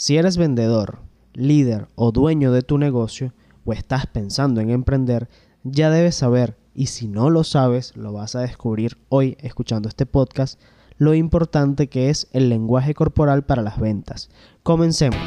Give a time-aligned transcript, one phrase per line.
[0.00, 1.00] Si eres vendedor,
[1.34, 5.28] líder o dueño de tu negocio o estás pensando en emprender,
[5.64, 10.06] ya debes saber, y si no lo sabes, lo vas a descubrir hoy escuchando este
[10.06, 10.60] podcast,
[10.98, 14.30] lo importante que es el lenguaje corporal para las ventas.
[14.62, 15.18] Comencemos.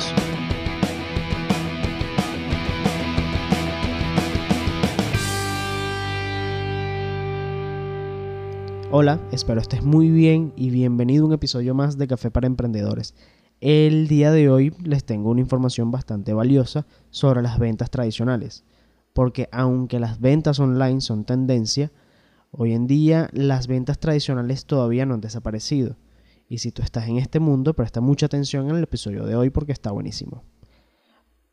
[8.89, 13.15] Hola, espero estés muy bien y bienvenido a un episodio más de Café para Emprendedores.
[13.61, 18.63] El día de hoy les tengo una información bastante valiosa sobre las ventas tradicionales,
[19.13, 21.91] porque aunque las ventas online son tendencia,
[22.49, 25.95] hoy en día las ventas tradicionales todavía no han desaparecido.
[26.49, 29.51] Y si tú estás en este mundo, presta mucha atención en el episodio de hoy
[29.51, 30.43] porque está buenísimo.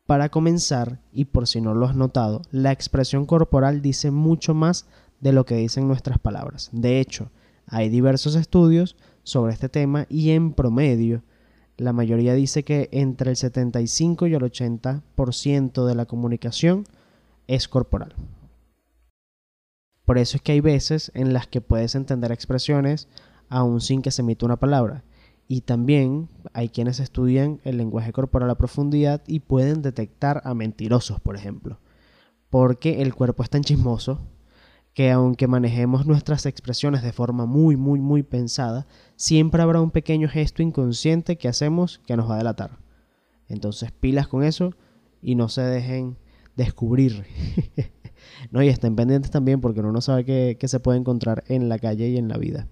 [0.07, 4.87] Para comenzar, y por si no lo has notado, la expresión corporal dice mucho más
[5.19, 6.71] de lo que dicen nuestras palabras.
[6.71, 7.29] De hecho,
[7.67, 11.21] hay diversos estudios sobre este tema y en promedio
[11.79, 16.85] la mayoría dice que entre el 75 y el 80% de la comunicación
[17.47, 18.13] es corporal.
[20.05, 23.07] Por eso es que hay veces en las que puedes entender expresiones
[23.47, 25.03] aún sin que se emita una palabra.
[25.47, 31.19] Y también hay quienes estudian el lenguaje corporal a profundidad y pueden detectar a mentirosos,
[31.19, 31.79] por ejemplo.
[32.49, 34.19] Porque el cuerpo es tan chismoso
[34.99, 40.27] que aunque manejemos nuestras expresiones de forma muy, muy, muy pensada, siempre habrá un pequeño
[40.27, 42.79] gesto inconsciente que hacemos que nos va a delatar.
[43.47, 44.73] Entonces pilas con eso
[45.21, 46.17] y no se dejen
[46.57, 47.23] descubrir.
[48.51, 51.69] no, y estén pendientes también porque uno no sabe qué, qué se puede encontrar en
[51.69, 52.67] la calle y en la vida.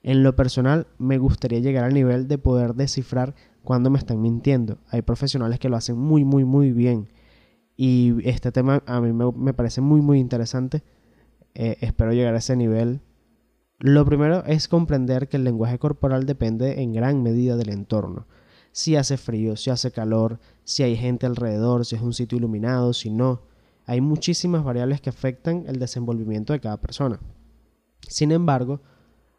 [0.00, 4.78] En lo personal, me gustaría llegar al nivel de poder descifrar cuando me están mintiendo.
[4.88, 7.08] Hay profesionales que lo hacen muy, muy, muy bien
[7.80, 10.82] y este tema a mí me, parece muy, muy interesante.
[11.54, 13.00] Eh, espero llegar a ese nivel.
[13.78, 18.26] Lo primero es comprender que el lenguaje corporal depende en gran medida del entorno.
[18.72, 22.92] Si hace frío, si hace calor, si hay gente alrededor, si es un sitio iluminado,
[22.92, 23.42] si no.
[23.86, 27.20] Hay muchísimas variables que afectan el desenvolvimiento de cada persona.
[28.08, 28.80] Sin embargo,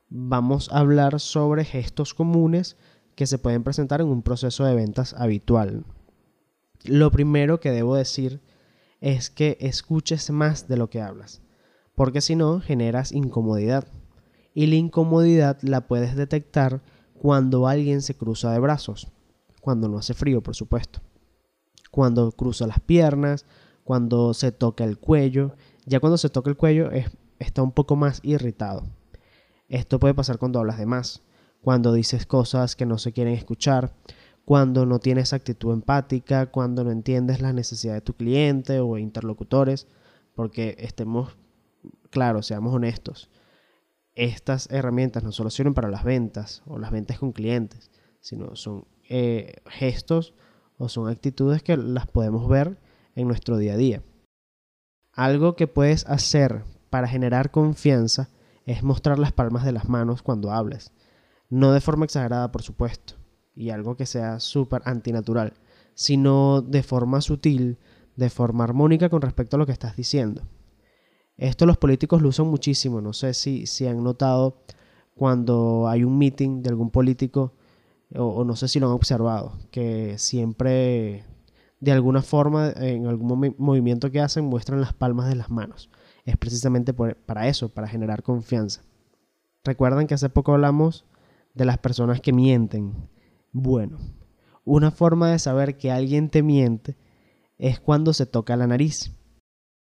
[0.08, 2.78] vamos a hablar sobre gestos comunes
[3.16, 5.84] que se pueden presentar en un proceso de ventas habitual.
[6.84, 8.42] Lo primero que debo decir
[9.02, 11.42] es que escuches más de lo que hablas,
[11.96, 13.88] porque si no generas incomodidad.
[14.54, 16.82] Y la incomodidad la puedes detectar
[17.14, 19.12] cuando alguien se cruza de brazos,
[19.62, 21.02] cuando no hace frío, por supuesto,
[21.92, 23.46] cuando cruza las piernas,
[23.90, 25.56] cuando se toca el cuello.
[25.88, 26.92] Ya cuando se toca el cuello
[27.40, 28.84] está un poco más irritado.
[29.68, 31.24] Esto puede pasar cuando hablas de más,
[31.62, 33.96] cuando dices cosas que no se quieren escuchar,
[34.50, 39.86] cuando no tienes actitud empática, cuando no entiendes las necesidades de tu cliente o interlocutores,
[40.34, 41.38] porque estemos
[42.10, 43.30] claros, seamos honestos.
[44.16, 48.88] Estas herramientas no solo sirven para las ventas o las ventas con clientes, sino son
[49.08, 50.34] eh, gestos
[50.80, 52.80] o son actitudes que las podemos ver
[53.14, 54.04] en nuestro día a día.
[55.14, 58.30] Algo que puedes hacer para generar confianza
[58.66, 60.92] es mostrar las palmas de las manos cuando hables.
[61.50, 63.19] No de forma exagerada, por supuesto
[63.60, 65.52] y algo que sea súper antinatural,
[65.94, 67.78] sino de forma sutil,
[68.16, 70.44] de forma armónica con respecto a lo que estás diciendo.
[71.36, 74.62] Esto los políticos lo usan muchísimo, no sé si, si han notado
[75.14, 77.54] cuando hay un meeting de algún político,
[78.16, 81.26] o, no sé si lo han observado, que siempre
[81.82, 85.90] de alguna forma en algún movimiento que hacen muestran las palmas de las manos.
[86.24, 88.84] Es precisamente para eso, para generar confianza.
[89.66, 91.04] Recuerdan que hace poco hablamos
[91.54, 92.94] de las personas que mienten,
[93.52, 93.98] bueno,
[94.66, 96.98] una forma de saber que alguien te miente
[97.58, 99.12] es cuando se toca la nariz.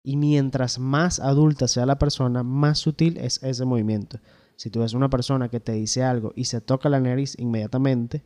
[0.03, 4.21] Y mientras más adulta sea la persona, más sutil es ese movimiento.
[4.57, 8.25] Si tú ves una persona que te dice algo y se toca la nariz inmediatamente,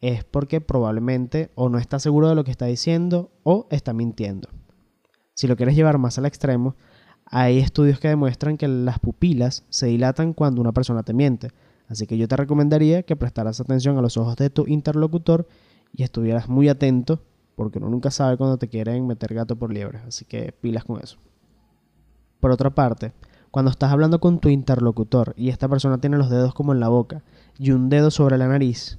[0.00, 4.48] es porque probablemente o no está seguro de lo que está diciendo o está mintiendo.
[5.34, 6.76] Si lo quieres llevar más al extremo,
[7.24, 11.50] hay estudios que demuestran que las pupilas se dilatan cuando una persona te miente.
[11.88, 15.46] Así que yo te recomendaría que prestaras atención a los ojos de tu interlocutor
[15.92, 17.22] y estuvieras muy atento,
[17.54, 19.98] porque uno nunca sabe cuando te quieren meter gato por liebre.
[20.06, 21.18] Así que pilas con eso.
[22.40, 23.12] Por otra parte,
[23.50, 26.88] cuando estás hablando con tu interlocutor y esta persona tiene los dedos como en la
[26.88, 27.22] boca
[27.58, 28.98] y un dedo sobre la nariz,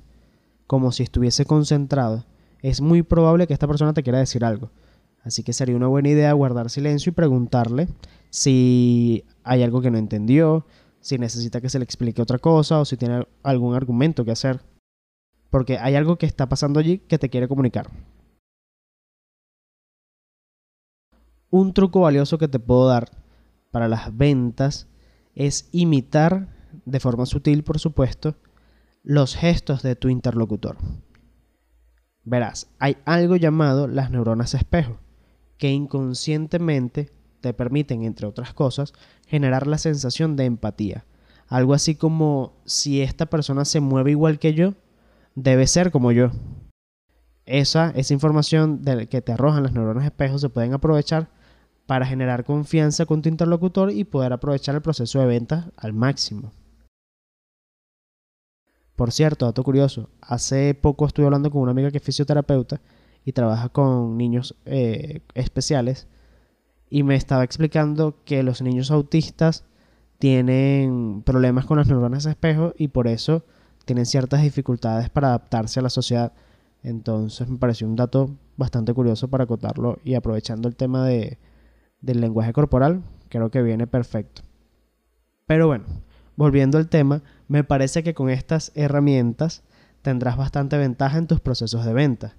[0.65, 2.25] como si estuviese concentrado,
[2.61, 4.71] es muy probable que esta persona te quiera decir algo.
[5.23, 7.87] Así que sería una buena idea guardar silencio y preguntarle
[8.29, 10.65] si hay algo que no entendió,
[11.07, 14.59] si necesita que se le explique otra cosa o si tiene algún argumento que hacer.
[15.49, 17.89] Porque hay algo que está pasando allí que te quiere comunicar.
[21.49, 23.09] Un truco valioso que te puedo dar
[23.71, 24.87] para las ventas
[25.33, 26.49] es imitar,
[26.83, 28.35] de forma sutil por supuesto,
[29.01, 30.75] los gestos de tu interlocutor.
[32.25, 34.99] Verás, hay algo llamado las neuronas espejo,
[35.57, 38.93] que inconscientemente te permiten, entre otras cosas,
[39.27, 41.05] generar la sensación de empatía.
[41.47, 44.73] Algo así como si esta persona se mueve igual que yo,
[45.35, 46.31] debe ser como yo.
[47.45, 51.29] Esa, esa información que te arrojan las neuronas espejo se pueden aprovechar
[51.85, 56.51] para generar confianza con tu interlocutor y poder aprovechar el proceso de ventas al máximo.
[58.97, 62.81] Por cierto, dato curioso, hace poco estuve hablando con una amiga que es fisioterapeuta
[63.23, 66.07] y trabaja con niños eh, especiales
[66.89, 69.65] y me estaba explicando que los niños autistas
[70.19, 73.43] tienen problemas con las neuronas de espejo y por eso
[73.85, 76.33] tienen ciertas dificultades para adaptarse a la sociedad.
[76.83, 81.37] Entonces me pareció un dato bastante curioso para acotarlo y aprovechando el tema de,
[82.01, 84.41] del lenguaje corporal, creo que viene perfecto.
[85.45, 85.85] Pero bueno,
[86.35, 89.63] volviendo al tema, me parece que con estas herramientas
[90.01, 92.35] tendrás bastante ventaja en tus procesos de venta.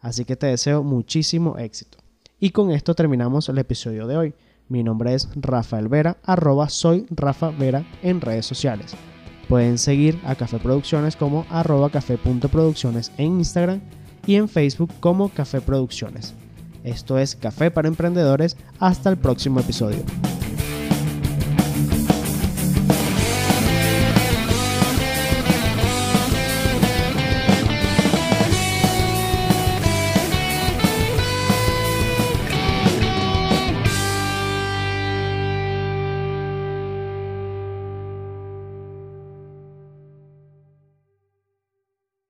[0.00, 1.98] Así que te deseo muchísimo éxito.
[2.38, 4.34] Y con esto terminamos el episodio de hoy.
[4.68, 8.94] Mi nombre es Rafael Vera, arroba soy Rafa Vera en redes sociales.
[9.48, 13.80] Pueden seguir a Café Producciones como arroba café.producciones en Instagram
[14.26, 16.34] y en Facebook como Café Producciones.
[16.84, 18.56] Esto es Café para Emprendedores.
[18.80, 20.04] Hasta el próximo episodio.